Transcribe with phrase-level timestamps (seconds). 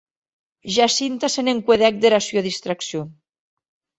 [0.77, 3.07] Jacinta se n’encuedèc dera sua distraccion.